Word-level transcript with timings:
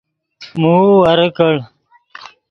موؤ 0.59 0.89
ورے 1.03 1.27
کڑ 1.37 1.55